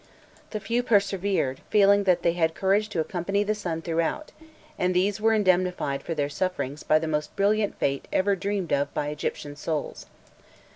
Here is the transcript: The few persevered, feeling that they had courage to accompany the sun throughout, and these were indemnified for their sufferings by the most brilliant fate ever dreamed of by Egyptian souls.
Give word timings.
The 0.49 0.59
few 0.59 0.81
persevered, 0.81 1.59
feeling 1.69 2.05
that 2.05 2.23
they 2.23 2.33
had 2.33 2.55
courage 2.55 2.89
to 2.89 2.99
accompany 2.99 3.43
the 3.43 3.53
sun 3.53 3.83
throughout, 3.83 4.31
and 4.75 4.95
these 4.95 5.21
were 5.21 5.31
indemnified 5.31 6.01
for 6.01 6.15
their 6.15 6.27
sufferings 6.27 6.81
by 6.81 6.97
the 6.97 7.07
most 7.07 7.35
brilliant 7.35 7.77
fate 7.77 8.07
ever 8.11 8.35
dreamed 8.35 8.73
of 8.73 8.91
by 8.95 9.09
Egyptian 9.09 9.55
souls. 9.55 10.07